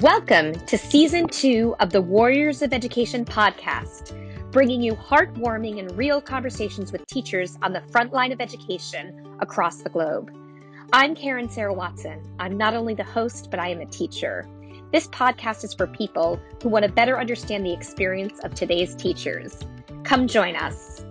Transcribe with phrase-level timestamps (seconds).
[0.00, 4.16] Welcome to season two of the Warriors of Education podcast,
[4.50, 9.82] bringing you heartwarming and real conversations with teachers on the front line of education across
[9.82, 10.32] the globe.
[10.94, 12.22] I'm Karen Sarah Watson.
[12.38, 14.48] I'm not only the host, but I am a teacher.
[14.92, 19.58] This podcast is for people who want to better understand the experience of today's teachers.
[20.04, 21.04] Come join us.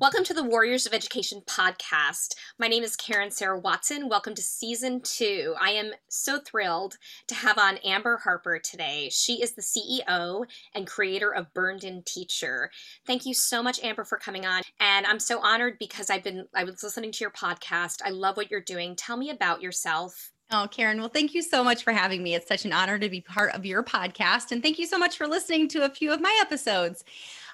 [0.00, 2.34] Welcome to the Warriors of Education podcast.
[2.58, 4.08] My name is Karen Sarah Watson.
[4.08, 5.54] Welcome to season two.
[5.60, 6.96] I am so thrilled
[7.26, 9.10] to have on Amber Harper today.
[9.12, 12.70] She is the CEO and creator of Burned In Teacher.
[13.06, 14.62] Thank you so much, Amber, for coming on.
[14.80, 18.00] And I'm so honored because I've been I was listening to your podcast.
[18.02, 18.96] I love what you're doing.
[18.96, 20.32] Tell me about yourself.
[20.52, 22.34] Oh, Karen, well, thank you so much for having me.
[22.34, 24.50] It's such an honor to be part of your podcast.
[24.50, 27.04] And thank you so much for listening to a few of my episodes.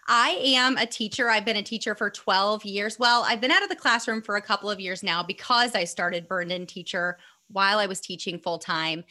[0.08, 1.28] I am a teacher.
[1.28, 2.98] I've been a teacher for 12 years.
[2.98, 5.84] Well, I've been out of the classroom for a couple of years now because I
[5.84, 9.04] started Burned In Teacher while I was teaching full time.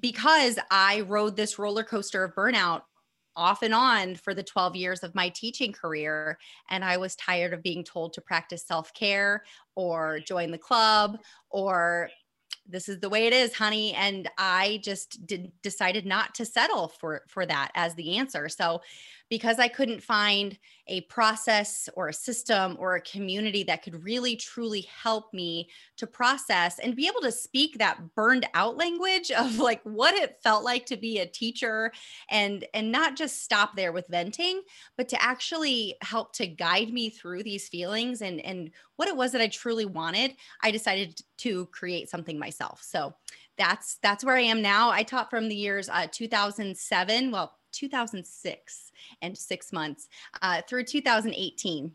[0.00, 2.82] Because I rode this roller coaster of burnout
[3.36, 6.38] off and on for the 12 years of my teaching career.
[6.68, 9.44] And I was tired of being told to practice self care
[9.76, 11.18] or join the club
[11.50, 12.10] or
[12.70, 16.88] this is the way it is honey and i just did, decided not to settle
[16.88, 18.80] for for that as the answer so
[19.30, 24.36] because I couldn't find a process or a system or a community that could really
[24.36, 29.58] truly help me to process and be able to speak that burned out language of
[29.58, 31.92] like what it felt like to be a teacher
[32.30, 34.62] and and not just stop there with venting
[34.96, 39.32] but to actually help to guide me through these feelings and and what it was
[39.32, 42.82] that I truly wanted I decided to create something myself.
[42.82, 43.14] So
[43.56, 44.90] that's that's where I am now.
[44.90, 50.08] I taught from the years uh, 2007 well 2006 and six months
[50.42, 51.92] uh, through 2018.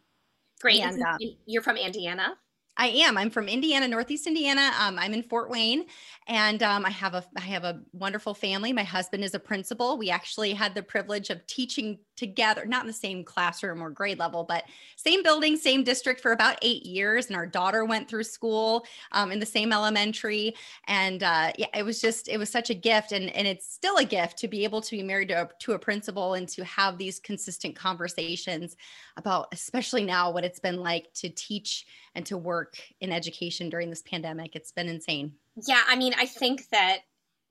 [0.61, 0.81] Great.
[0.81, 2.37] And, uh, you're from Indiana?
[2.75, 3.17] I am.
[3.17, 4.71] I'm from Indiana, Northeast Indiana.
[4.79, 5.85] Um, I'm in Fort Wayne,
[6.27, 8.73] and um, I have a I have a wonderful family.
[8.73, 9.97] My husband is a principal.
[9.97, 14.19] We actually had the privilege of teaching together, not in the same classroom or grade
[14.19, 14.63] level, but
[14.95, 17.27] same building, same district for about eight years.
[17.27, 20.55] And our daughter went through school um, in the same elementary.
[20.87, 23.11] And uh, yeah, it was just, it was such a gift.
[23.11, 25.73] And, and it's still a gift to be able to be married to a, to
[25.73, 28.75] a principal and to have these consistent conversations
[29.17, 31.85] about, especially now, what it's been like to teach
[32.15, 34.55] and to work in education during this pandemic.
[34.55, 35.33] It's been insane.
[35.67, 35.81] Yeah.
[35.87, 36.99] I mean, I think that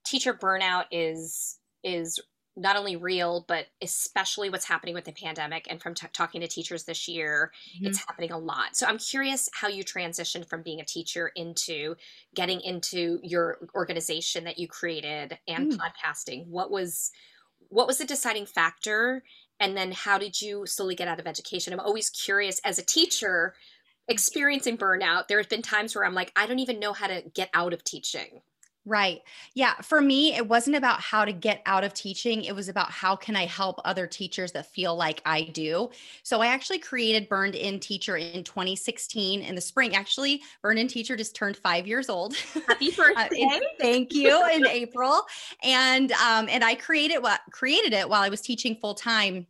[0.04, 2.20] teacher burnout is is
[2.56, 5.66] not only real, but especially what's happening with the pandemic.
[5.70, 7.86] And from t- talking to teachers this year, mm-hmm.
[7.86, 8.76] it's happening a lot.
[8.76, 11.96] So I'm curious how you transitioned from being a teacher into
[12.34, 15.78] getting into your organization that you created and mm.
[15.78, 16.46] podcasting.
[16.46, 17.10] What was
[17.68, 19.22] what was the deciding factor?
[19.58, 21.72] And then how did you slowly get out of education?
[21.72, 23.54] I'm always curious as a teacher
[24.08, 25.28] experiencing burnout.
[25.28, 27.72] There have been times where I'm like, I don't even know how to get out
[27.72, 28.42] of teaching.
[28.84, 29.20] Right.
[29.54, 29.74] Yeah.
[29.74, 32.42] For me, it wasn't about how to get out of teaching.
[32.42, 35.90] It was about how can I help other teachers that feel like I do.
[36.24, 39.94] So I actually created Burned In Teacher in 2016 in the spring.
[39.94, 42.34] Actually, Burned In Teacher just turned five years old.
[42.66, 43.44] Happy birthday!
[43.44, 45.22] uh, thank you in April.
[45.62, 49.46] And um, and I created what created it while I was teaching full time.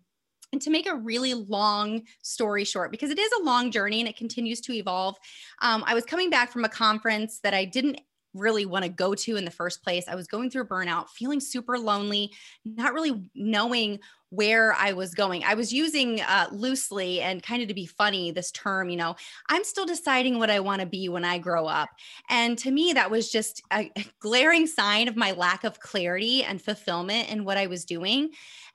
[0.53, 4.09] And to make a really long story short, because it is a long journey and
[4.09, 5.16] it continues to evolve,
[5.62, 7.99] um, I was coming back from a conference that I didn't
[8.34, 10.09] really want to go to in the first place.
[10.09, 12.32] I was going through burnout, feeling super lonely,
[12.65, 14.00] not really knowing
[14.32, 15.44] where I was going.
[15.44, 19.15] I was using uh, loosely and kind of to be funny this term, you know,
[19.50, 21.91] I'm still deciding what I want to be when I grow up.
[22.31, 26.62] And to me, that was just a glaring sign of my lack of clarity and
[26.62, 28.31] fulfillment in what I was doing.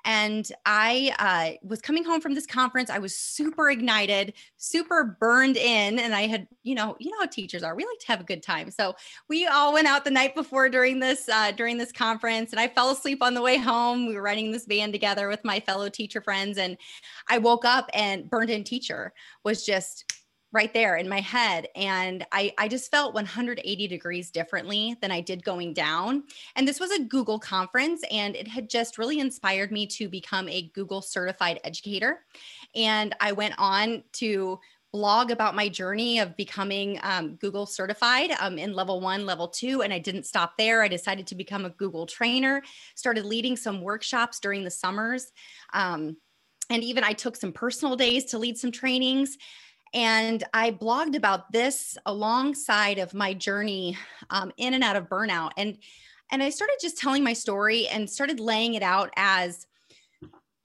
[0.05, 2.89] And I uh, was coming home from this conference.
[2.89, 7.25] I was super ignited, super burned in, and I had, you know, you know how
[7.25, 7.75] teachers are.
[7.75, 8.71] We like to have a good time.
[8.71, 8.95] So
[9.27, 12.69] we all went out the night before during this uh, during this conference, and I
[12.69, 14.07] fell asleep on the way home.
[14.07, 16.77] We were running this band together with my fellow teacher friends, and
[17.27, 19.13] I woke up and burned in teacher
[19.43, 20.13] was just
[20.53, 21.67] right there in my head.
[21.75, 26.23] And I, I just felt 180 degrees differently than i did going down.
[26.55, 30.47] And this was a google conference and it had just really inspired me to become
[30.47, 32.25] a google certified educator.
[32.75, 34.59] And i went on to
[34.91, 39.81] blog about my journey of becoming um, google certified um, in level one level two
[39.81, 42.61] and i didn't stop there i decided to become a google trainer
[42.95, 45.31] started leading some workshops during the summers
[45.73, 46.15] um,
[46.69, 49.37] and even i took some personal days to lead some trainings
[49.93, 53.97] and I blogged about this alongside of my journey
[54.29, 55.51] um, in and out of burnout.
[55.57, 55.77] And
[56.29, 59.65] and I started just telling my story and started laying it out as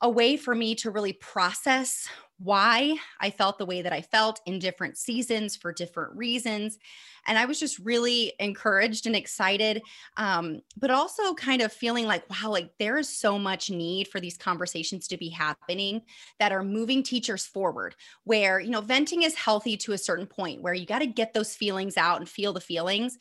[0.01, 2.09] a way for me to really process
[2.43, 6.79] why I felt the way that I felt in different seasons for different reasons.
[7.27, 9.83] And I was just really encouraged and excited,
[10.17, 14.19] um, but also kind of feeling like, wow, like there is so much need for
[14.19, 16.03] these conversations to be happening
[16.41, 17.94] that are moving teachers forward.
[18.25, 21.35] Where, you know, venting is healthy to a certain point where you got to get
[21.35, 23.19] those feelings out and feel the feelings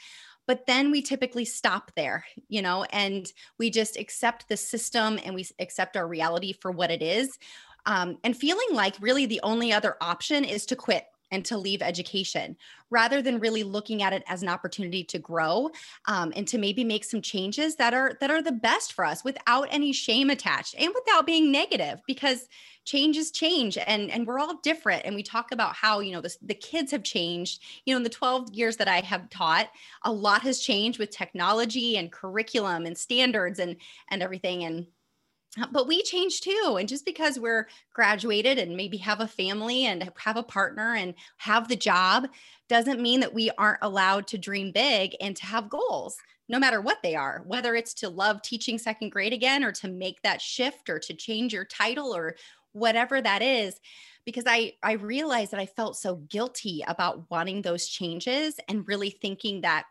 [0.48, 5.36] but then we typically stop there you know and we just accept the system and
[5.36, 7.38] we accept our reality for what it is
[7.86, 11.82] um, and feeling like really the only other option is to quit and to leave
[11.82, 12.58] education
[12.90, 15.70] rather than really looking at it as an opportunity to grow
[16.06, 19.24] um, and to maybe make some changes that are that are the best for us
[19.24, 22.48] without any shame attached and without being negative because
[22.84, 25.04] change is change and and we're all different.
[25.06, 27.62] And we talk about how you know the, the kids have changed.
[27.86, 29.70] You know in the 12 years that i have taught
[30.04, 33.78] a lot has changed with technology and curriculum and standards and
[34.10, 34.64] and everything.
[34.64, 34.88] And
[35.60, 39.86] Uh, but we change too and just because we're graduated and maybe have a family
[39.86, 42.28] and have a partner and have the job
[42.70, 46.16] doesn't mean that we aren't allowed to dream big and to have goals
[46.48, 49.90] no matter what they are whether it's to love teaching second grade again or to
[49.90, 52.36] make that shift or to change your title or
[52.74, 53.80] whatever that is.
[54.26, 59.10] Because i i realized that i felt so guilty about wanting those changes and really
[59.10, 59.86] thinking that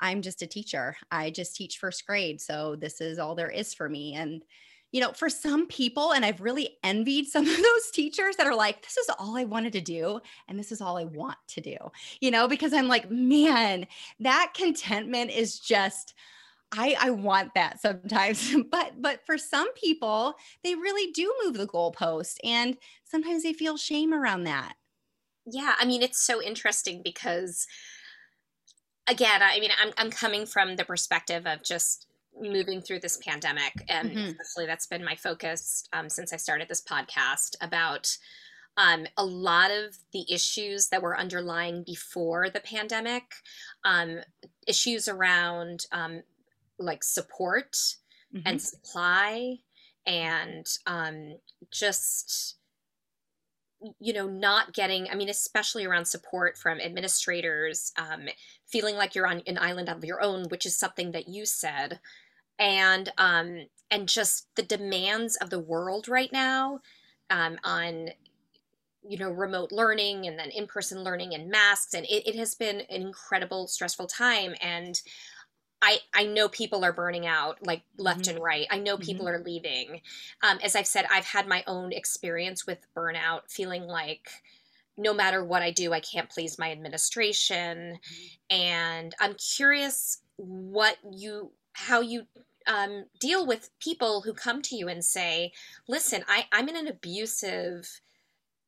[0.00, 0.96] i'm just a teacher.
[1.10, 4.14] I just teach first grade so this is all there is for me.
[4.14, 4.42] And
[4.92, 8.54] you know, for some people, and I've really envied some of those teachers that are
[8.54, 11.60] like, this is all I wanted to do, and this is all I want to
[11.60, 11.76] do,
[12.20, 13.86] you know, because I'm like, man,
[14.20, 16.14] that contentment is just,
[16.72, 20.34] I, I want that sometimes, but but for some people,
[20.64, 24.74] they really do move the goalpost, and sometimes they feel shame around that.
[25.46, 27.68] Yeah, I mean, it's so interesting because,
[29.06, 32.06] again, I mean, I'm I'm coming from the perspective of just
[32.40, 34.30] moving through this pandemic and mm-hmm.
[34.30, 38.16] especially that's been my focus um, since i started this podcast about
[38.78, 43.22] um, a lot of the issues that were underlying before the pandemic
[43.84, 44.18] um,
[44.66, 46.22] issues around um,
[46.78, 48.40] like support mm-hmm.
[48.44, 49.56] and supply
[50.06, 51.36] and um,
[51.70, 52.56] just
[54.00, 58.22] you know not getting i mean especially around support from administrators um,
[58.66, 62.00] feeling like you're on an island of your own which is something that you said
[62.58, 66.80] and um, and just the demands of the world right now
[67.30, 68.10] um, on
[69.08, 72.80] you know remote learning and then in-person learning and masks and it, it has been
[72.80, 75.00] an incredible stressful time and
[75.82, 78.36] I, I know people are burning out like left mm-hmm.
[78.36, 78.66] and right.
[78.70, 79.34] I know people mm-hmm.
[79.34, 80.00] are leaving.
[80.42, 84.30] Um, as I've said, I've had my own experience with burnout, feeling like
[84.96, 87.98] no matter what I do, I can't please my administration.
[87.98, 88.56] Mm-hmm.
[88.56, 92.26] And I'm curious what you how you
[92.66, 95.52] um, deal with people who come to you and say,
[95.88, 98.00] listen, I, I'm in an abusive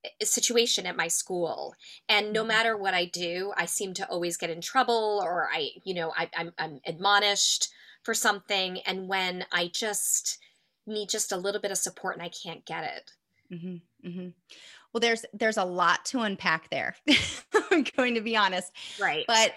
[0.05, 1.75] eh, situation at my school
[2.09, 2.49] and no mm-hmm.
[2.49, 6.13] matter what i do i seem to always get in trouble or i you know
[6.17, 7.69] I, I'm, I'm admonished
[8.05, 10.39] for something and when i just
[10.87, 13.11] need just a little bit of support and i can't get it
[13.53, 14.29] mm-hmm, mm-hmm.
[14.93, 16.95] well there's there's a lot to unpack there
[17.73, 19.53] i'm going to be honest right but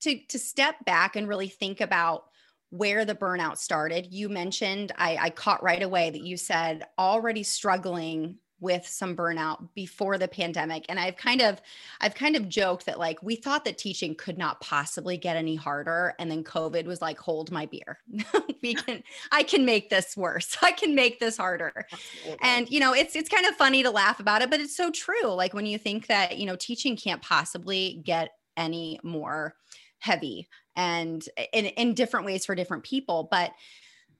[0.00, 2.26] to to step back and really think about
[2.70, 4.12] where the burnout started.
[4.12, 9.68] You mentioned, I, I caught right away that you said already struggling with some burnout
[9.74, 11.60] before the pandemic and i've kind of
[12.00, 15.54] i've kind of joked that like we thought that teaching could not possibly get any
[15.54, 17.98] harder and then covid was like hold my beer
[18.62, 22.38] we can i can make this worse i can make this harder Absolutely.
[22.42, 24.90] and you know it's it's kind of funny to laugh about it but it's so
[24.90, 29.54] true like when you think that you know teaching can't possibly get any more
[29.98, 33.28] heavy and in, in different ways for different people.
[33.30, 33.52] But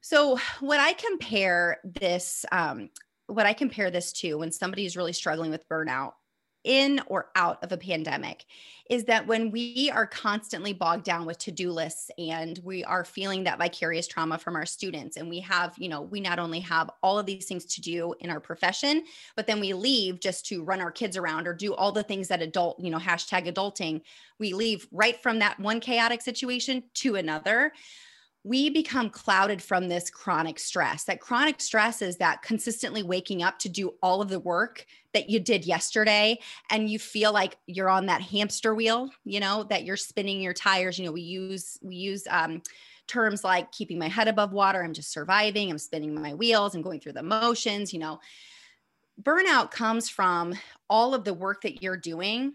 [0.01, 2.91] so what I compare this, um,
[3.27, 6.13] what I compare this to when somebody is really struggling with burnout
[6.67, 8.45] in or out of a pandemic
[8.91, 13.45] is that when we are constantly bogged down with to-do lists and we are feeling
[13.45, 16.91] that vicarious trauma from our students and we have you know we not only have
[17.03, 19.05] all of these things to do in our profession
[19.37, 22.29] but then we leave just to run our kids around or do all the things
[22.29, 24.01] that adult you know hashtag adulting
[24.39, 27.73] we leave right from that one chaotic situation to another
[28.47, 31.03] we become clouded from this chronic stress.
[31.03, 35.29] That chronic stress is that consistently waking up to do all of the work that
[35.29, 36.39] you did yesterday
[36.71, 40.53] and you feel like you're on that hamster wheel, you know, that you're spinning your
[40.53, 40.97] tires.
[40.97, 42.63] You know, we use we use um
[43.09, 46.83] terms like keeping my head above water, I'm just surviving, I'm spinning my wheels, I'm
[46.83, 48.21] going through the motions, you know.
[49.21, 50.55] Burnout comes from
[50.89, 52.55] all of the work that you're doing,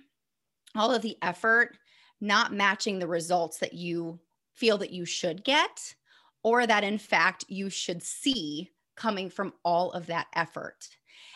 [0.74, 1.77] all of the effort
[2.21, 4.19] not matching the results that you
[4.53, 5.96] feel that you should get
[6.43, 10.89] or that in fact you should see coming from all of that effort.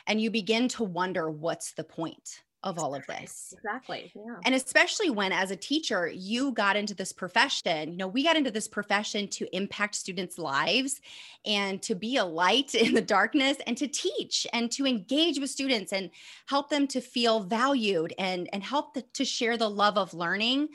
[0.08, 3.54] and you begin to wonder what's the point of all of this.
[3.56, 4.12] Exactly.
[4.16, 4.38] Yeah.
[4.44, 8.36] And especially when, as a teacher, you got into this profession, you know, we got
[8.36, 11.00] into this profession to impact students' lives
[11.46, 15.52] and to be a light in the darkness and to teach and to engage with
[15.52, 16.10] students and
[16.48, 20.70] help them to feel valued and, and help the, to share the love of learning.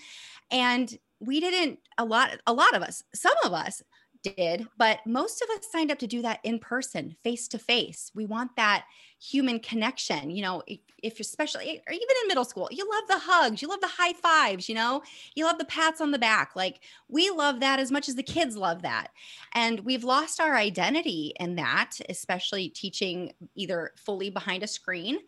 [0.52, 3.82] And we didn't, a lot, a lot of us, some of us
[4.22, 8.10] did, but most of us signed up to do that in person, face to face.
[8.14, 8.84] We want that
[9.18, 10.30] human connection.
[10.30, 13.62] You know, if, if you're especially, or even in middle school, you love the hugs,
[13.62, 15.02] you love the high fives, you know,
[15.34, 16.52] you love the pats on the back.
[16.54, 19.08] Like we love that as much as the kids love that.
[19.54, 25.18] And we've lost our identity in that, especially teaching either fully behind a screen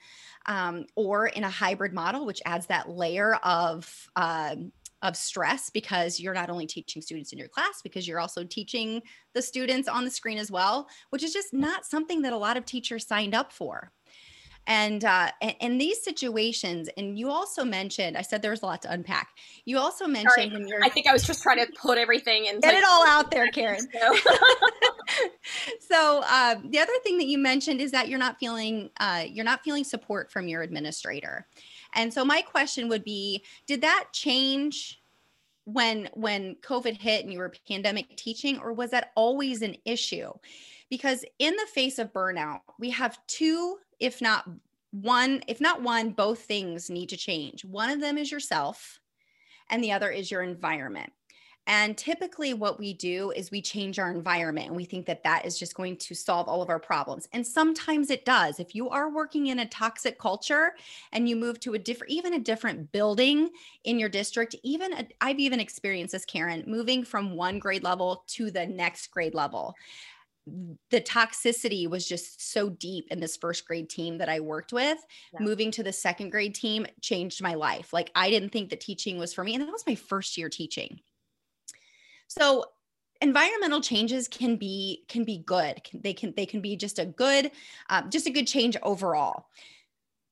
[0.46, 4.72] um, or in a hybrid model, which adds that layer of, um,
[5.02, 9.02] of stress because you're not only teaching students in your class because you're also teaching
[9.35, 12.56] the students on the screen as well which is just not something that a lot
[12.56, 13.92] of teachers signed up for.
[14.68, 18.92] And uh, in these situations and you also mentioned i said there's a lot to
[18.92, 19.30] unpack.
[19.64, 22.75] You also mentioned Sorry, i think i was just trying to put everything in get
[22.75, 23.80] like, it all out there karen.
[25.80, 26.23] So.
[26.32, 29.62] Um, the other thing that you mentioned is that you're not feeling uh, you're not
[29.62, 31.47] feeling support from your administrator
[31.94, 35.00] and so my question would be, did that change
[35.64, 40.32] when when COVID hit and you were pandemic teaching, or was that always an issue?
[40.90, 44.49] Because in the face of burnout, we have two, if not
[44.90, 47.64] one, if not one, both things need to change.
[47.64, 49.00] One of them is yourself,
[49.70, 51.12] and the other is your environment.
[51.69, 55.47] And typically, what we do is we change our environment and we think that that
[55.47, 57.28] is just going to solve all of our problems.
[57.33, 58.59] And sometimes it does.
[58.59, 60.75] If you are working in a toxic culture
[61.12, 63.50] and you move to a different, even a different building
[63.85, 68.25] in your district, even i I've even experienced this, Karen, moving from one grade level
[68.28, 69.75] to the next grade level
[70.90, 74.99] the toxicity was just so deep in this first grade team that I worked with.
[75.33, 75.40] Yeah.
[75.40, 77.92] Moving to the second grade team changed my life.
[77.92, 79.54] Like I didn't think that teaching was for me.
[79.54, 81.00] And that was my first year teaching.
[82.39, 82.65] So
[83.21, 85.83] environmental changes can be can be good.
[85.93, 87.51] They can they can be just a good
[87.91, 89.47] uh, just a good change overall.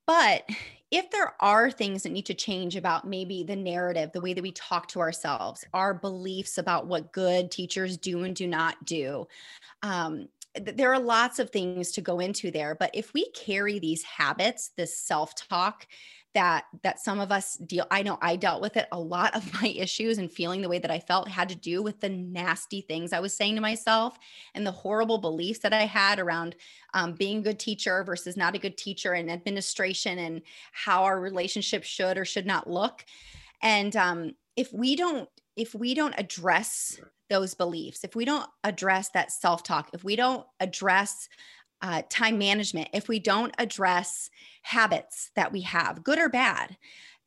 [0.07, 0.49] But
[0.91, 4.43] if there are things that need to change about maybe the narrative the way that
[4.43, 9.27] we talk to ourselves our beliefs about what good teachers do and do not do
[9.83, 12.75] um, there are lots of things to go into there.
[12.75, 15.87] But if we carry these habits this self-talk
[16.35, 19.53] that that some of us deal i know i dealt with it a lot of
[19.63, 22.81] my issues and feeling the way that i felt had to do with the nasty
[22.81, 24.19] things i was saying to myself
[24.55, 26.55] and the horrible beliefs that i had around
[26.95, 31.21] um, being a good teacher versus not a good teacher and administration and how our
[31.21, 33.05] relationship should or should not look.
[33.63, 39.11] And um, if we don't if we don't address those beliefs if we don't address
[39.11, 41.29] that self-talk if we don't address
[41.83, 44.31] uh, time management, if we don't address
[44.63, 46.77] habits that we have, good or bad,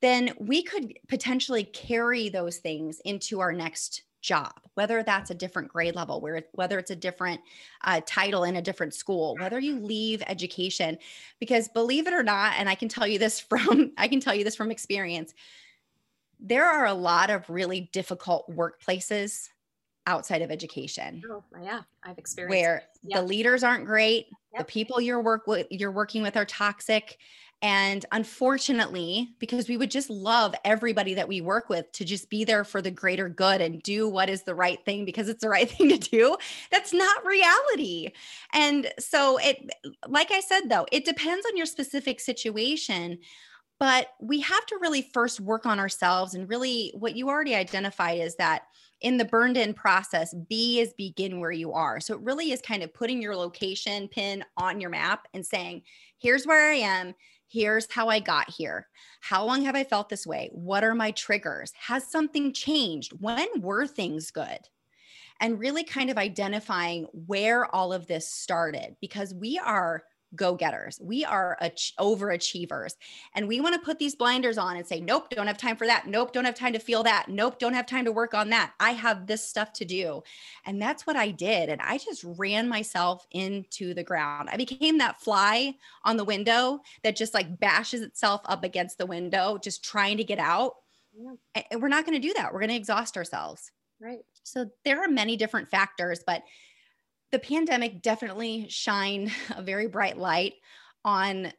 [0.01, 5.67] then we could potentially carry those things into our next job, whether that's a different
[5.67, 7.41] grade level, where whether it's a different
[7.83, 10.97] uh, title in a different school, whether you leave education,
[11.39, 14.33] because believe it or not, and I can tell you this from I can tell
[14.33, 15.33] you this from experience,
[16.39, 19.49] there are a lot of really difficult workplaces
[20.05, 21.21] outside of education.
[21.29, 24.59] Oh, yeah, I've experienced where the leaders aren't great, yep.
[24.59, 27.17] the people you're work with you're working with are toxic,
[27.63, 32.43] and unfortunately, because we would just love everybody that we work with to just be
[32.43, 35.49] there for the greater good and do what is the right thing because it's the
[35.49, 36.35] right thing to do,
[36.71, 38.11] that's not reality.
[38.51, 39.69] And so it
[40.09, 43.19] like I said though, it depends on your specific situation.
[43.79, 48.19] But we have to really first work on ourselves and really what you already identified
[48.19, 48.63] is that
[49.01, 51.99] in the burned in process, B is begin where you are.
[51.99, 55.81] So it really is kind of putting your location pin on your map and saying,
[56.19, 57.13] here's where I am.
[57.49, 58.87] Here's how I got here.
[59.19, 60.49] How long have I felt this way?
[60.53, 61.73] What are my triggers?
[61.77, 63.11] Has something changed?
[63.19, 64.59] When were things good?
[65.39, 70.03] And really kind of identifying where all of this started because we are
[70.35, 70.99] go getters.
[71.01, 72.95] We are ach- overachievers.
[73.35, 75.87] And we want to put these blinders on and say, nope, don't have time for
[75.87, 76.07] that.
[76.07, 77.27] Nope, don't have time to feel that.
[77.27, 78.73] Nope, don't have time to work on that.
[78.79, 80.23] I have this stuff to do.
[80.65, 81.69] And that's what I did.
[81.69, 84.49] And I just ran myself into the ground.
[84.51, 89.05] I became that fly on the window that just like bashes itself up against the
[89.05, 90.75] window, just trying to get out.
[91.15, 91.63] Yeah.
[91.71, 92.51] And we're not going to do that.
[92.51, 93.71] We're going to exhaust ourselves.
[93.99, 94.25] Right.
[94.43, 96.43] So there are many different factors, but
[97.33, 100.53] the pandemic definitely shined a very bright light
[101.03, 101.51] on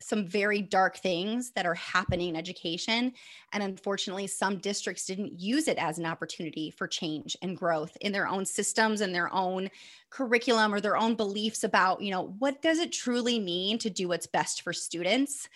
[0.00, 3.12] some very dark things that are happening in education.
[3.52, 8.10] And unfortunately, some districts didn't use it as an opportunity for change and growth in
[8.10, 9.70] their own systems and their own
[10.10, 14.08] curriculum or their own beliefs about, you know, what does it truly mean to do
[14.08, 15.48] what's best for students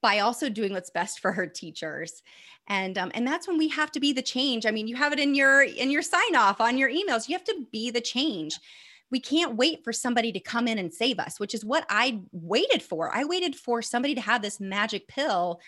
[0.00, 2.22] by also doing what's best for her teachers.
[2.68, 4.66] And um, and that's when we have to be the change.
[4.66, 7.28] I mean you have it in your in your sign off on your emails.
[7.28, 8.58] You have to be the change
[9.14, 12.18] we can't wait for somebody to come in and save us, which is what I
[12.32, 13.14] waited for.
[13.14, 15.60] I waited for somebody to have this magic pill.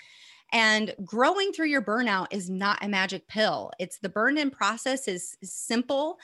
[0.52, 3.70] And growing through your burnout is not a magic pill.
[3.78, 6.18] It's the burn in process is, simple,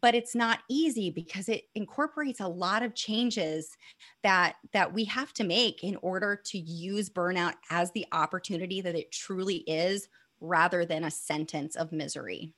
[0.00, 3.76] but it's not easy because it incorporates a lot of changes
[4.24, 8.96] that that we have to make in order to use burnout as the opportunity that
[8.96, 10.08] it truly is
[10.40, 12.52] rather than a sentence of misery.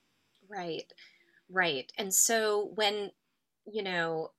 [0.48, 0.90] Right.
[1.50, 1.92] Right.
[1.98, 3.10] And so when
[3.70, 4.30] you know,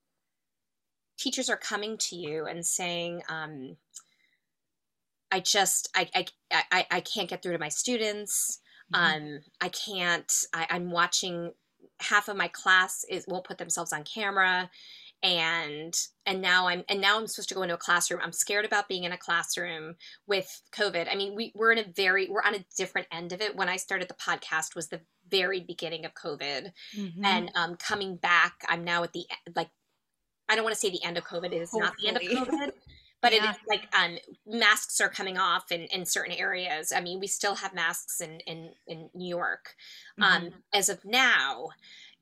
[1.17, 3.77] teachers are coming to you and saying, um,
[5.31, 6.25] I just, I, I,
[6.71, 8.59] I, I can't get through to my students.
[8.93, 9.35] Mm-hmm.
[9.35, 11.51] Um, I can't, I, I'm watching
[11.99, 14.69] half of my class is won't put themselves on camera
[15.23, 15.95] and
[16.25, 18.87] and now i'm and now i'm supposed to go into a classroom i'm scared about
[18.87, 19.95] being in a classroom
[20.27, 23.41] with covid i mean we, we're in a very we're on a different end of
[23.41, 26.71] it when i started the podcast was the very beginning of COVID.
[26.95, 27.25] Mm-hmm.
[27.25, 29.69] And um, coming back, I'm now at the like,
[30.49, 31.47] I don't want to say the end of COVID.
[31.47, 32.11] It is Hopefully.
[32.11, 32.71] not the end of COVID.
[33.19, 33.49] But yeah.
[33.49, 36.93] it is like um, masks are coming off in, in certain areas.
[36.95, 39.73] I mean, we still have masks in in, in New York
[40.21, 40.57] um, mm-hmm.
[40.71, 41.69] as of now,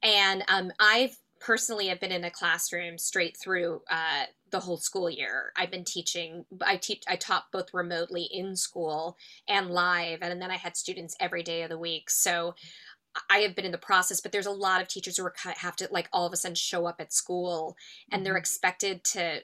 [0.02, 5.10] and um, I've personally have been in a classroom straight through uh, the whole school
[5.10, 5.52] year.
[5.56, 6.46] I've been teaching.
[6.66, 7.04] I teach.
[7.08, 11.64] I taught both remotely in school and live, and then I had students every day
[11.64, 12.10] of the week.
[12.10, 12.56] So
[13.30, 15.76] I have been in the process, but there's a lot of teachers who are, have
[15.78, 17.78] to like all of a sudden show up at school
[18.12, 18.26] and mm-hmm.
[18.26, 19.42] they're expected to,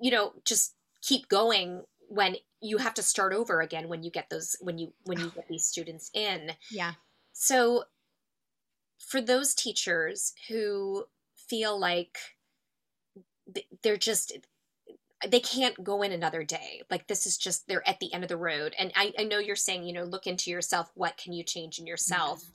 [0.00, 4.30] you know, just keep going when you have to start over again when you get
[4.30, 6.52] those when you when you get these students in.
[6.70, 6.92] Yeah.
[7.32, 7.84] So
[8.98, 11.04] for those teachers who
[11.52, 12.16] feel like
[13.82, 14.32] they're just
[15.28, 16.80] they can't go in another day.
[16.90, 18.74] Like this is just they're at the end of the road.
[18.78, 20.90] And i, I know you're saying you know look into yourself.
[20.94, 22.40] What can you change in yourself?
[22.40, 22.52] Mm-hmm.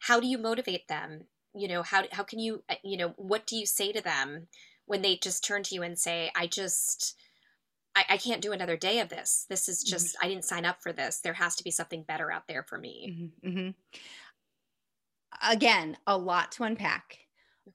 [0.00, 1.26] How do you motivate them?
[1.54, 4.48] You know how how can you uh, you know what do you say to them
[4.86, 7.16] when they just turn to you and say i just
[7.94, 9.46] i, I can't do another day of this.
[9.48, 10.26] This is just mm-hmm.
[10.26, 11.20] i didn't sign up for this.
[11.20, 13.30] There has to be something better out there for me.
[13.44, 13.48] Mm-hmm.
[13.48, 15.52] Mm-hmm.
[15.52, 17.18] again a lot to unpack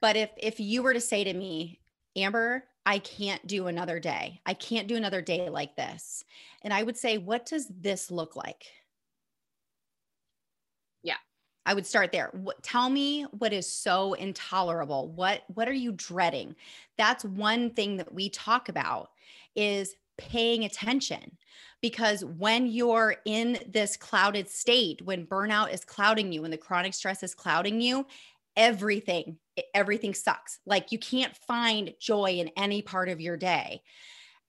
[0.02, 1.80] but if if you were to say to me
[2.16, 6.24] amber i can't do another day i can't do another day like this
[6.64, 8.66] and i would say what does this look like
[11.04, 11.18] Yeah.
[11.66, 12.30] I would start there.
[12.34, 15.10] What, tell me what is so intolerable.
[15.10, 16.56] What what are you dreading?
[16.98, 19.12] That's one thing that we talk about
[19.56, 21.38] is paying attention
[21.82, 26.94] because when you're in this clouded state, when burnout is clouding you, when the chronic
[26.94, 28.06] stress is clouding you,
[28.58, 29.38] everything
[29.74, 30.60] everything sucks.
[30.66, 33.82] Like you can't find joy in any part of your day.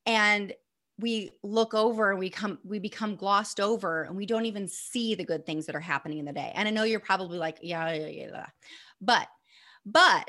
[0.07, 0.53] And
[0.99, 5.15] we look over and we come we become glossed over and we don't even see
[5.15, 7.59] the good things that are happening in the day and i know you're probably like
[7.63, 8.47] yeah yeah yeah
[9.01, 9.29] but
[9.87, 10.29] but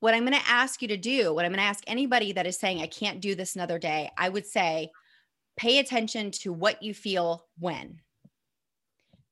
[0.00, 2.46] what i'm going to ask you to do what i'm going to ask anybody that
[2.46, 4.90] is saying i can't do this another day i would say
[5.56, 7.98] pay attention to what you feel when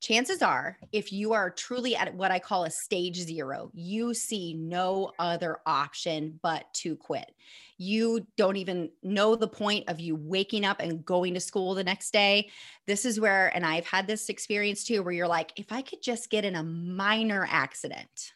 [0.01, 4.55] chances are, if you are truly at what I call a stage zero, you see
[4.55, 7.35] no other option but to quit.
[7.77, 11.85] You don't even know the point of you waking up and going to school the
[11.85, 12.51] next day.
[12.87, 16.03] This is where, and I've had this experience too, where you're like, if I could
[16.03, 18.33] just get in a minor accident,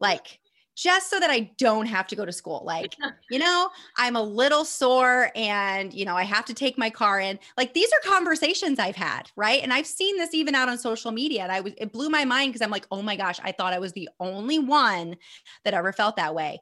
[0.00, 0.40] like
[0.74, 2.62] just so that I don't have to go to school.
[2.64, 2.96] Like,
[3.30, 7.20] you know, I'm a little sore and, you know, I have to take my car
[7.20, 7.38] in.
[7.56, 9.62] Like, these are conversations I've had, right?
[9.62, 11.42] And I've seen this even out on social media.
[11.42, 13.72] And I was, it blew my mind because I'm like, oh my gosh, I thought
[13.72, 15.16] I was the only one
[15.64, 16.60] that ever felt that way.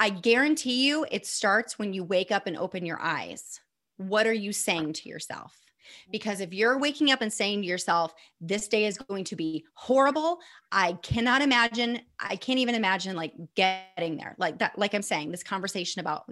[0.00, 3.60] I guarantee you it starts when you wake up and open your eyes.
[3.96, 5.52] What are you saying to yourself?
[5.88, 6.10] Mm-hmm.
[6.10, 9.64] Because if you're waking up and saying to yourself, this day is going to be
[9.74, 10.38] horrible,
[10.72, 14.34] I cannot imagine, I can't even imagine like getting there.
[14.38, 16.24] Like that, like I'm saying, this conversation about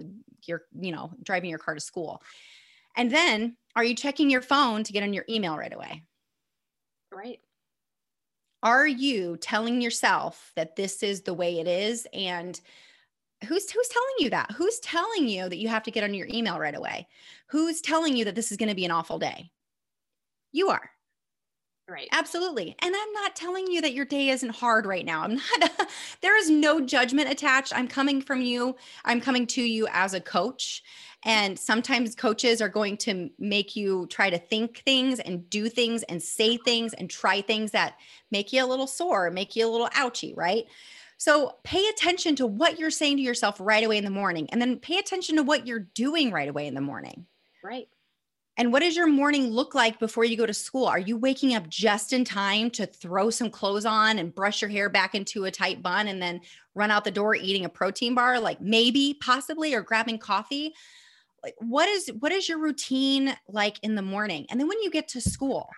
[0.43, 2.21] your, you know, driving your car to school.
[2.95, 6.03] And then are you checking your phone to get on your email right away?
[7.11, 7.39] Right.
[8.63, 12.07] Are you telling yourself that this is the way it is?
[12.11, 12.59] And
[13.45, 14.51] who's who's telling you that?
[14.55, 17.07] Who's telling you that you have to get on your email right away?
[17.47, 19.51] Who's telling you that this is going to be an awful day?
[20.51, 20.89] You are.
[21.89, 22.09] Right.
[22.11, 22.75] Absolutely.
[22.79, 25.21] And i'm not telling you that your day isn't hard right now.
[25.21, 25.89] I'm not
[26.21, 27.71] there is no judgment attached.
[27.73, 28.75] I'm coming from you.
[29.05, 30.83] I'm coming to you as a coach.
[31.23, 36.03] And sometimes coaches are going to make you try to think things and do things
[36.03, 37.95] and say things and try things that
[38.31, 40.65] make you a little sore, make you a little ouchy, right?
[41.17, 44.61] So pay attention to what you're saying to yourself right away in the morning and
[44.61, 47.25] then pay attention to what you're doing right away in the morning.
[47.63, 47.87] Right.
[48.59, 50.85] And what does your morning look like before you go to school?
[50.85, 54.69] Are you waking up just in time to throw some clothes on and brush your
[54.69, 56.41] hair back into a tight bun and then
[56.73, 60.73] run out the door eating a protein bar like maybe possibly or grabbing coffee?
[61.43, 64.47] Like what is what is your routine like in the morning?
[64.49, 65.69] And then when you get to school?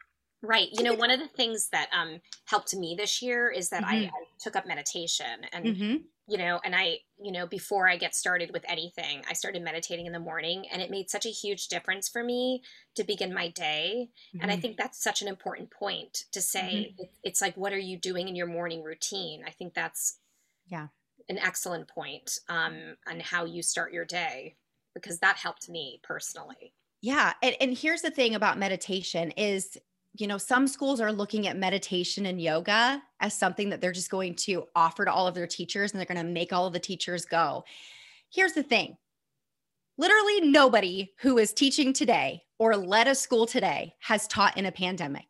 [0.41, 0.69] Right.
[0.71, 4.06] You know, one of the things that um helped me this year is that mm-hmm.
[4.06, 5.95] I, I, took up meditation and mm-hmm
[6.30, 10.06] you know and i you know before i get started with anything i started meditating
[10.06, 12.62] in the morning and it made such a huge difference for me
[12.95, 14.41] to begin my day mm-hmm.
[14.41, 14.62] and i mm-hmm.
[14.62, 17.04] think that's such an important point to say mm-hmm.
[17.23, 20.19] it's like what are you doing in your morning routine i think that's
[20.67, 20.88] yeah
[21.28, 24.56] an excellent point um on how you start your day
[24.93, 29.78] because that helped me personally yeah and, and here's the thing about meditation is
[30.15, 34.10] you know, some schools are looking at meditation and yoga as something that they're just
[34.10, 36.74] going to offer to all of their teachers and they're going to make all of
[36.74, 37.63] the teachers go.
[38.32, 38.98] Here's the thing
[39.98, 44.72] literally nobody who is teaching today or led a school today has taught in a
[44.72, 45.28] pandemic.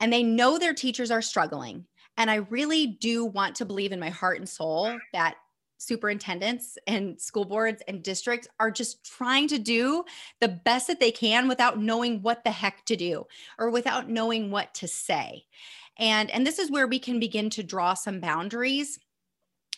[0.00, 1.86] And they know their teachers are struggling.
[2.16, 5.36] And I really do want to believe in my heart and soul that
[5.82, 10.04] superintendents and school boards and districts are just trying to do
[10.40, 13.26] the best that they can without knowing what the heck to do
[13.58, 15.44] or without knowing what to say.
[15.98, 18.98] And, and this is where we can begin to draw some boundaries.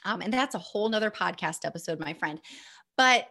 [0.05, 2.41] Um, and that's a whole nother podcast episode, my friend.
[2.97, 3.29] But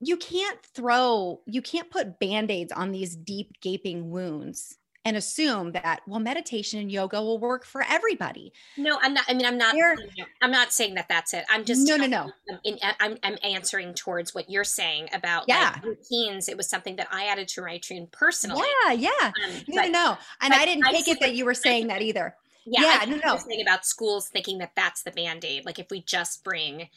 [0.00, 4.76] you can't throw, you can't put band aids on these deep, gaping wounds
[5.06, 8.52] and assume that well meditation and yoga will work for everybody.
[8.76, 9.74] No i'm not i mean i'm not
[10.42, 11.44] i'm not saying that that's it.
[11.48, 12.32] I'm just no no no.
[12.50, 15.74] I'm, in, I'm, I'm answering towards what you're saying about yeah.
[15.74, 16.48] like, routines.
[16.48, 18.66] It was something that i added to my routine personally.
[18.84, 19.10] Yeah yeah.
[19.22, 22.34] Um, no but, no and i didn't take it that you were saying that either.
[22.64, 23.36] Yeah, yeah no no.
[23.36, 26.88] saying about schools thinking that that's the band-aid like if we just bring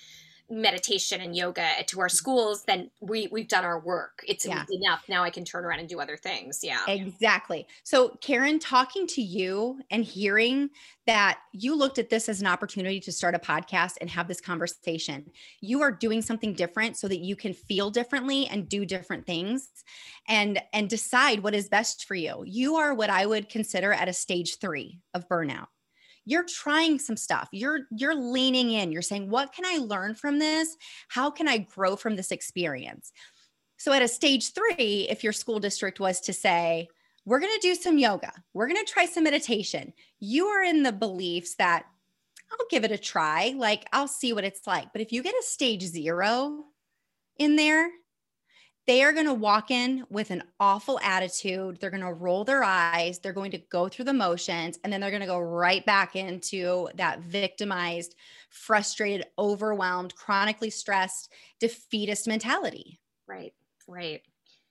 [0.49, 2.15] meditation and yoga to our mm-hmm.
[2.15, 4.23] schools, then we we've done our work.
[4.27, 4.65] It's yeah.
[4.71, 5.03] enough.
[5.07, 6.61] Now I can turn around and do other things.
[6.63, 6.85] Yeah.
[6.87, 7.67] Exactly.
[7.83, 10.69] So Karen, talking to you and hearing
[11.05, 14.41] that you looked at this as an opportunity to start a podcast and have this
[14.41, 15.25] conversation.
[15.61, 19.69] You are doing something different so that you can feel differently and do different things
[20.27, 22.43] and and decide what is best for you.
[22.45, 25.67] You are what I would consider at a stage 3 of burnout
[26.29, 27.49] you're trying some stuff.
[27.51, 28.91] You're you're leaning in.
[28.91, 30.77] You're saying what can i learn from this?
[31.07, 33.11] How can i grow from this experience?
[33.77, 36.87] So at a stage 3 if your school district was to say
[37.25, 38.31] we're going to do some yoga.
[38.53, 41.85] We're going to try some meditation you are in the beliefs that
[42.51, 43.55] I'll give it a try.
[43.57, 44.93] Like I'll see what it's like.
[44.93, 46.63] But if you get a stage 0
[47.37, 47.89] in there
[48.89, 51.77] they are going to walk in with an awful attitude.
[51.79, 53.19] They're going to roll their eyes.
[53.19, 56.15] They're going to go through the motions and then they're going to go right back
[56.15, 58.15] into that victimized,
[58.49, 62.99] frustrated, overwhelmed, chronically stressed, defeatist mentality.
[63.27, 63.53] Right,
[63.87, 64.23] right.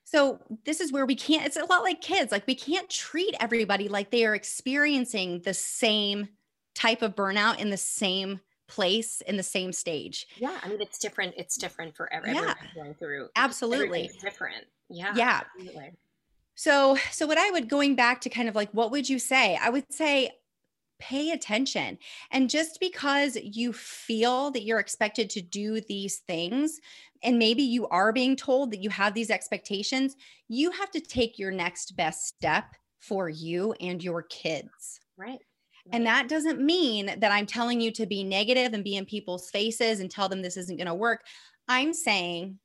[0.03, 2.33] So, this is where we can't, it's a lot like kids.
[2.33, 6.27] Like, we can't treat everybody like they are experiencing the same
[6.75, 10.27] type of burnout in the same place in the same stage.
[10.37, 11.35] Yeah, I mean it's different.
[11.37, 12.55] It's different for everyone yeah.
[12.75, 13.29] going through.
[13.37, 14.65] Absolutely, different.
[14.89, 15.43] Yeah, yeah.
[15.57, 15.93] Absolutely.
[16.55, 19.57] So, so what I would going back to kind of like what would you say?
[19.61, 20.31] I would say
[20.99, 21.99] pay attention.
[22.31, 26.81] And just because you feel that you're expected to do these things,
[27.23, 30.17] and maybe you are being told that you have these expectations,
[30.49, 35.01] you have to take your next best step for you and your kids.
[35.17, 35.39] Right.
[35.93, 39.51] And that doesn't mean that I'm telling you to be negative and be in people's
[39.51, 41.25] faces and tell them this isn't going to work.
[41.69, 42.59] I'm saying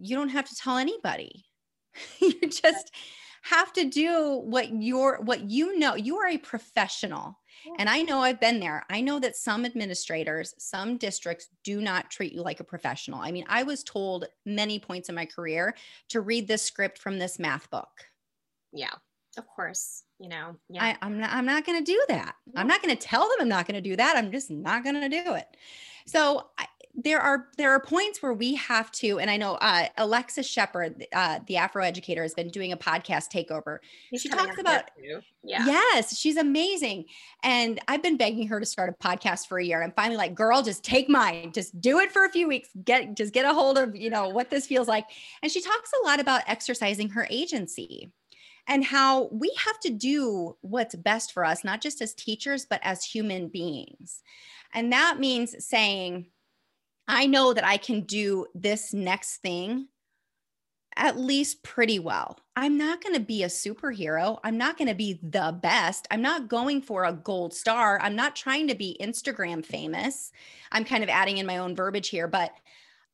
[0.00, 1.44] you don't have to tell anybody.
[2.20, 2.94] you just
[3.42, 5.94] have to do what you're what you know.
[5.94, 7.38] You are a professional.
[7.78, 8.84] And I know I've been there.
[8.90, 13.20] I know that some administrators, some districts do not treat you like a professional.
[13.20, 15.76] I mean, I was told many points in my career
[16.08, 17.88] to read this script from this math book.
[18.72, 18.94] Yeah,
[19.38, 20.96] of course you know yeah.
[21.00, 22.34] I, am not i'm not going to do that.
[22.46, 22.60] Yeah.
[22.60, 24.16] i'm not going to tell them i'm not going to do that.
[24.16, 25.46] I'm just not going to do it.
[26.06, 29.86] So I, there are there are points where we have to and i know uh,
[29.96, 33.78] alexis shepard uh, the afro educator has been doing a podcast takeover.
[34.10, 34.90] She's she talks about
[35.42, 35.64] yeah.
[35.66, 37.06] Yes she's amazing.
[37.42, 40.18] And i've been begging her to start a podcast for a year and i'm finally
[40.18, 41.52] like girl just take mine.
[41.52, 42.68] Just do it for a few weeks.
[42.84, 45.06] Get just get a hold of you know what this feels like.
[45.42, 48.10] And she talks a lot about exercising her agency
[48.66, 52.80] and how we have to do what's best for us, not just as teachers, but
[52.82, 54.22] as human beings.
[54.72, 56.26] And that means saying,
[57.08, 59.88] I know that I can do this next thing
[60.96, 62.38] at least pretty well.
[62.54, 64.38] I'm not going to be a superhero.
[64.44, 66.06] I'm not going to be the best.
[66.10, 67.98] I'm not going for a gold star.
[68.00, 70.32] I'm not trying to be Instagram famous.
[70.70, 72.52] I'm kind of adding in my own verbiage here, but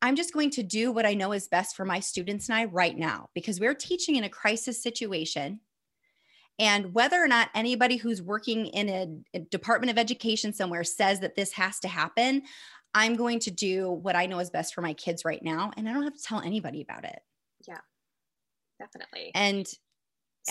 [0.01, 2.65] I'm just going to do what I know is best for my students and I
[2.65, 5.59] right now because we're teaching in a crisis situation.
[6.57, 11.21] And whether or not anybody who's working in a, a, Department of Education somewhere says
[11.21, 12.43] that this has to happen,
[12.93, 15.71] I'm going to do what I know is best for my kids right now.
[15.77, 17.19] And I don't have to tell anybody about it.
[17.65, 17.79] Yeah,
[18.77, 19.31] definitely.
[19.35, 19.67] And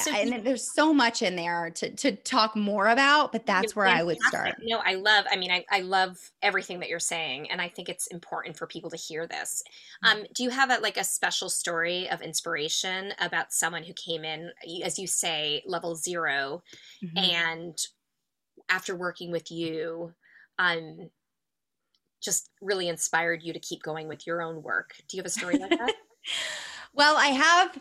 [0.04, 3.86] so and there's so much in there to, to talk more about, but that's where
[3.86, 4.02] fantastic.
[4.02, 4.54] I would start.
[4.60, 7.50] You know, I love, I mean, I, I love everything that you're saying.
[7.50, 9.62] And I think it's important for people to hear this.
[10.04, 10.20] Mm-hmm.
[10.20, 14.24] Um, do you have a, like a special story of inspiration about someone who came
[14.24, 14.50] in,
[14.84, 16.62] as you say, level 0
[17.04, 17.18] mm-hmm.
[17.18, 17.78] and
[18.68, 20.12] after working with you,
[20.58, 21.10] um,
[22.22, 24.94] just really inspired you to keep going with your own work?
[25.08, 25.94] Do you have a story like that?
[26.94, 27.78] well, I have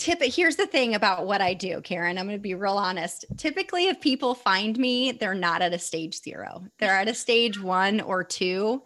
[0.00, 2.18] tip here's the thing about what I do, Karen.
[2.18, 3.26] I'm going to be real honest.
[3.36, 7.60] Typically, if people find me, they're not at a stage zero, they're at a stage
[7.60, 8.82] one or two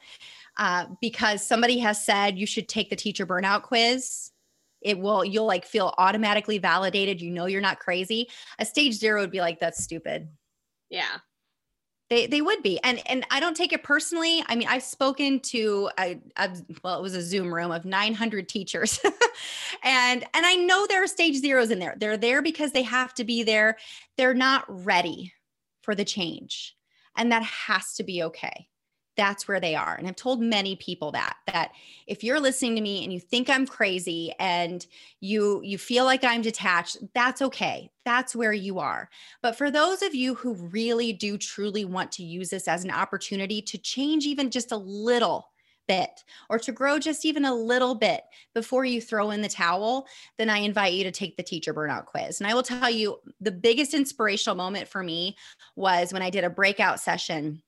[0.57, 4.33] uh, because somebody has said you should take the teacher burnout quiz.
[4.83, 7.23] It will, you'll like feel automatically validated.
[7.23, 8.29] You know, you're not crazy.
[8.59, 10.29] A stage zero would be like, that's stupid.
[10.91, 11.19] Yeah.
[12.11, 14.45] They, they would be and and i don't take it personally.
[14.47, 16.51] I mean i've spoken to a, a
[16.83, 19.01] well it was a zoom room of 900 teachers
[19.83, 21.95] and and i know there are stage zeros in there.
[21.99, 23.79] They're there because they have to be there.
[24.17, 25.33] They're not ready
[25.83, 26.77] for the change
[27.17, 28.69] and that has to be okay
[29.17, 31.73] that's where they are and i've told many people that that
[32.07, 34.87] if you're listening to me and you think i'm crazy and
[35.21, 39.09] you you feel like i'm detached that's okay that's where you are
[39.43, 42.91] but for those of you who really do truly want to use this as an
[42.91, 45.49] opportunity to change even just a little
[45.87, 48.23] bit or to grow just even a little bit
[48.55, 50.07] before you throw in the towel,
[50.39, 52.41] then I invite you to take the teacher burnout quiz.
[52.41, 55.37] And I will tell you the biggest inspirational moment for me
[55.77, 57.63] was when I did a breakout session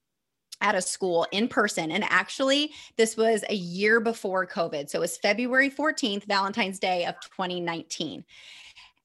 [0.61, 1.93] at a school in person.
[1.93, 4.89] And actually, this was a year before COVID.
[4.89, 8.25] So it was February 14th, Valentine's Day of 2019.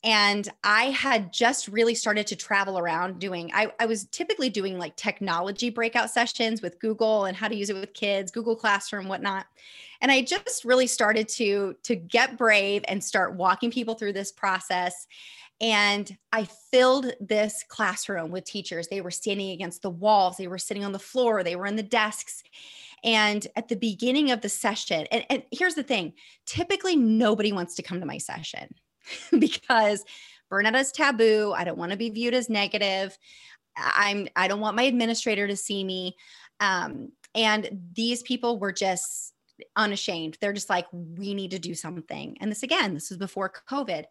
[0.04, 4.80] And I had just really started to travel around doing, I, I was typically doing
[4.80, 9.08] like technology breakout sessions with Google and how to use it with kids, Google Classroom,
[9.08, 9.46] whatnot.
[10.02, 14.32] And I just really started to, to get brave and start walking people through this
[14.32, 15.06] process.
[15.60, 18.88] And I filled this classroom with teachers.
[18.88, 21.76] They were standing against the walls, they were sitting on the floor, they were in
[21.76, 22.42] the desks.
[23.04, 26.14] And at the beginning of the session, and, and here's the thing
[26.48, 28.74] typically nobody wants to come to my session
[29.40, 30.04] because
[30.52, 31.54] burnout is taboo.
[31.56, 33.18] I don't want to be viewed as negative.
[33.78, 36.16] I'm I don't want my administrator to see me.
[36.60, 39.34] Um, and these people were just
[39.76, 40.38] unashamed.
[40.42, 42.38] They're just like, we need to do something.
[42.42, 44.06] And this again, this was before COVID.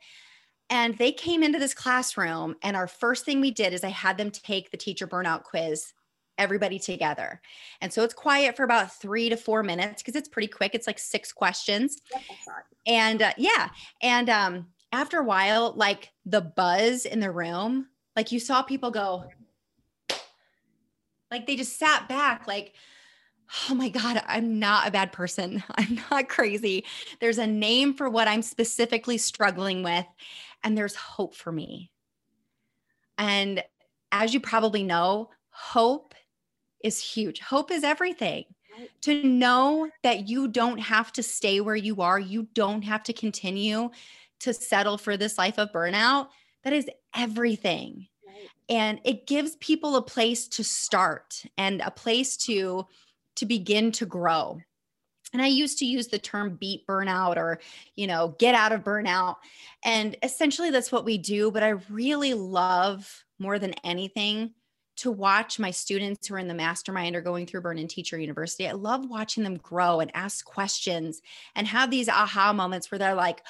[0.70, 4.16] And they came into this classroom, and our first thing we did is I had
[4.16, 5.92] them take the teacher burnout quiz,
[6.38, 7.40] everybody together.
[7.80, 10.76] And so it's quiet for about three to four minutes because it's pretty quick.
[10.76, 11.98] It's like six questions.
[12.86, 13.70] and uh, yeah.
[14.00, 18.90] And um, after a while, like the buzz in the room, like you saw people
[18.90, 19.24] go,
[21.30, 22.74] like they just sat back, like,
[23.68, 25.62] oh my God, I'm not a bad person.
[25.74, 26.84] I'm not crazy.
[27.20, 30.06] There's a name for what I'm specifically struggling with
[30.62, 31.90] and there's hope for me.
[33.18, 33.62] And
[34.12, 36.14] as you probably know, hope
[36.82, 37.40] is huge.
[37.40, 38.44] Hope is everything.
[39.02, 43.12] To know that you don't have to stay where you are, you don't have to
[43.12, 43.90] continue
[44.40, 46.28] to settle for this life of burnout,
[46.64, 48.06] that is everything.
[48.26, 48.48] Right.
[48.68, 52.86] And it gives people a place to start and a place to
[53.36, 54.60] to begin to grow
[55.32, 57.60] and i used to use the term beat burnout or
[57.96, 59.36] you know get out of burnout
[59.84, 64.52] and essentially that's what we do but i really love more than anything
[64.96, 68.18] to watch my students who are in the mastermind or going through burn in teacher
[68.18, 71.20] university i love watching them grow and ask questions
[71.54, 73.42] and have these aha moments where they're like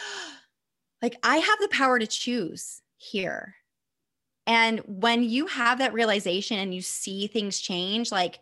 [1.02, 3.56] like i have the power to choose here.
[4.46, 8.40] And when you have that realization and you see things change like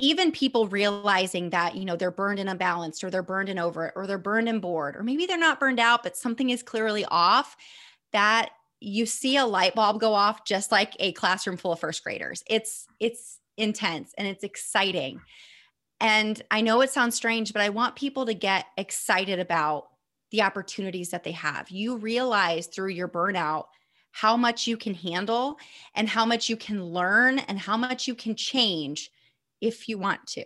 [0.00, 3.86] even people realizing that you know they're burned and unbalanced or they're burned and over
[3.86, 6.62] it or they're burned and bored or maybe they're not burned out but something is
[6.62, 7.56] clearly off
[8.12, 12.02] that you see a light bulb go off just like a classroom full of first
[12.04, 12.44] graders.
[12.48, 15.20] It's it's intense and it's exciting.
[16.00, 19.88] And i know it sounds strange but i want people to get excited about
[20.30, 23.66] the opportunities that they have you realize through your burnout
[24.10, 25.58] how much you can handle
[25.94, 29.10] and how much you can learn and how much you can change
[29.60, 30.44] if you want to.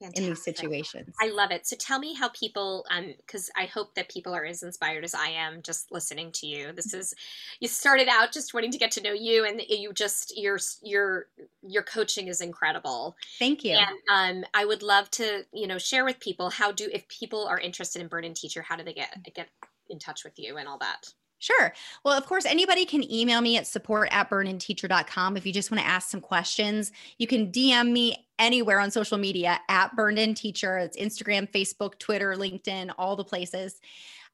[0.00, 0.24] Fantastic.
[0.24, 1.14] in these situations.
[1.20, 1.66] I love it.
[1.66, 5.14] So tell me how people, um, because I hope that people are as inspired as
[5.14, 6.72] I am just listening to you.
[6.72, 7.14] This is,
[7.60, 11.26] you started out just wanting to get to know you, and you just your your
[11.62, 13.14] your coaching is incredible.
[13.38, 13.76] Thank you.
[14.08, 17.46] And um, I would love to, you know, share with people how do if people
[17.46, 19.48] are interested in Burn In Teacher, how do they get get
[19.90, 21.12] in touch with you and all that?
[21.40, 21.72] Sure.
[22.04, 25.80] Well, of course, anybody can email me at support at burnedinteacher.com if you just want
[25.82, 26.92] to ask some questions.
[27.16, 30.76] You can DM me anywhere on social media at burned teacher.
[30.76, 33.80] It's Instagram, Facebook, Twitter, LinkedIn, all the places.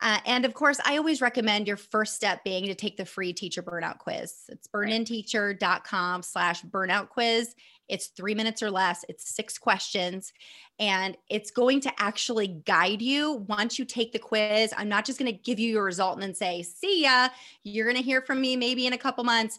[0.02, 3.32] Uh, and of course, I always recommend your first step being to take the free
[3.32, 4.44] teacher burnout quiz.
[4.48, 7.54] It's burnedinteacher.com slash burnout quiz.
[7.88, 9.04] It's three minutes or less.
[9.09, 10.32] It's six questions
[10.78, 14.74] and it's going to actually guide you once you take the quiz.
[14.76, 17.28] I'm not just going to give you your result and then say, see ya.
[17.62, 19.59] You're going to hear from me maybe in a couple months.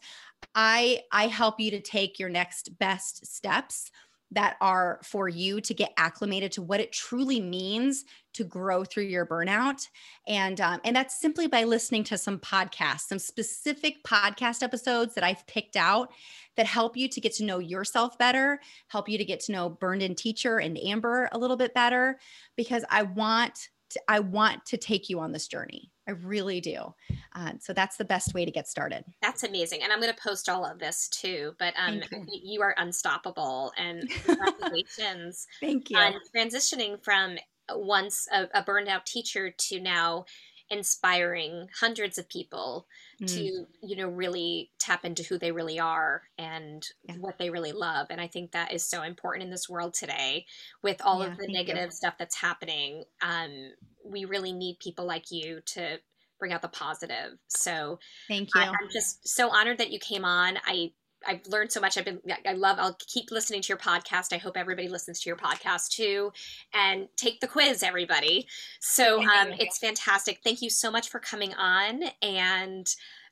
[0.53, 3.91] I I help you to take your next best steps
[4.31, 9.05] that are for you to get acclimated to what it truly means to grow through
[9.05, 9.87] your burnout.
[10.27, 15.23] And um, and that's simply by listening to some podcasts some specific podcast episodes that
[15.23, 16.11] i've picked out
[16.55, 19.69] that help you to get to know yourself better help you to get to know
[19.69, 22.19] burned in teacher and amber a little bit better
[22.55, 26.93] because i want to, i want to take you on this journey I really do.
[27.35, 29.03] Uh, so that's the best way to get started.
[29.21, 29.83] That's amazing.
[29.83, 31.53] And I'm going to post all of this too.
[31.59, 32.25] But um, you.
[32.43, 32.61] you.
[32.61, 33.71] are unstoppable.
[33.77, 35.47] And congratulations.
[35.59, 35.97] Thank you.
[35.97, 37.37] On transitioning from
[37.71, 40.25] once a, a burned out teacher to now
[40.69, 42.87] inspiring hundreds of people
[43.21, 43.27] mm.
[43.27, 47.15] to you know really tap into who they really are and yeah.
[47.15, 50.45] what they really love and i think that is so important in this world today
[50.83, 51.91] with all yeah, of the negative you.
[51.91, 53.71] stuff that's happening um,
[54.03, 55.97] we really need people like you to
[56.39, 60.25] bring out the positive so thank you I, i'm just so honored that you came
[60.25, 60.91] on i
[61.27, 61.97] I've learned so much.
[61.97, 64.33] I've been, I love, I'll keep listening to your podcast.
[64.33, 66.31] I hope everybody listens to your podcast too.
[66.73, 68.47] And take the quiz, everybody.
[68.79, 70.39] So um, it's fantastic.
[70.43, 72.03] Thank you so much for coming on.
[72.21, 72.87] And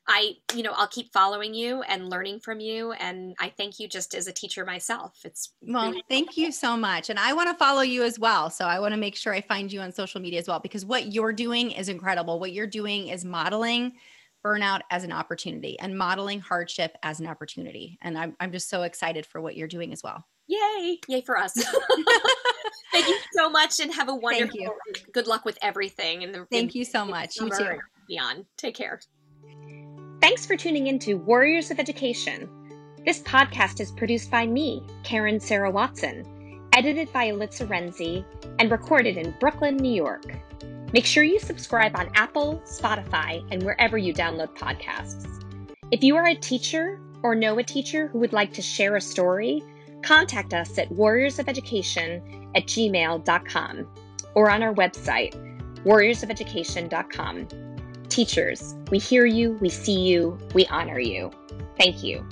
[0.08, 2.92] I, you know, I'll keep following you and learning from you.
[2.92, 5.18] And I thank you just as a teacher myself.
[5.24, 7.10] It's well, really thank you so much.
[7.10, 8.48] And I want to follow you as well.
[8.48, 10.84] So I want to make sure I find you on social media as well, because
[10.84, 12.38] what you're doing is incredible.
[12.38, 13.94] What you're doing is modeling
[14.46, 17.98] burnout as an opportunity and modeling hardship as an opportunity.
[18.02, 20.24] And I'm, I'm just so excited for what you're doing as well.
[20.46, 21.00] Yay.
[21.08, 21.52] Yay for us.
[22.92, 24.76] Thank you so much and have a wonderful
[25.12, 26.22] good luck with everything.
[26.22, 27.36] And Thank in, you so much.
[27.40, 27.78] You too.
[28.08, 28.46] Beyond.
[28.56, 29.00] Take care.
[30.20, 32.48] Thanks for tuning in to Warriors of Education.
[33.04, 38.24] This podcast is produced by me, Karen Sarah Watson, edited by Elitza Renzi,
[38.58, 40.24] and recorded in Brooklyn, New York.
[40.96, 45.44] Make sure you subscribe on Apple, Spotify, and wherever you download podcasts.
[45.90, 49.00] If you are a teacher or know a teacher who would like to share a
[49.02, 49.62] story,
[50.00, 53.86] contact us at warriorsofeducation at gmail.com
[54.34, 55.34] or on our website,
[55.84, 57.48] warriorsofeducation.com.
[58.08, 61.30] Teachers, we hear you, we see you, we honor you.
[61.78, 62.26] Thank you.